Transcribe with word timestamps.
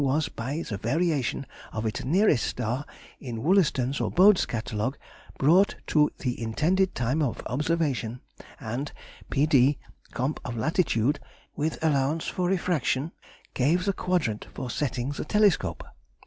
was, 0.03 0.29
by 0.29 0.63
the 0.67 0.77
variation 0.77 1.45
of 1.71 1.85
its 1.85 2.03
nearest 2.03 2.43
star 2.47 2.83
in 3.19 3.43
Wollaston's 3.43 4.01
or 4.01 4.09
Bode's 4.09 4.47
catalogue, 4.47 4.97
brought 5.37 5.75
to 5.85 6.09
the 6.17 6.41
intended 6.41 6.95
time 6.95 7.21
of 7.21 7.43
observation, 7.45 8.19
and 8.59 8.91
P.D.—comp. 9.29 10.39
of 10.43 10.57
latitude, 10.57 11.19
with 11.55 11.77
allowance 11.83 12.25
for 12.25 12.47
refraction, 12.49 13.11
gave 13.53 13.85
the 13.85 13.93
quadrant 13.93 14.47
for 14.51 14.71
setting 14.71 15.11
the 15.11 15.23
telescope. 15.25 15.83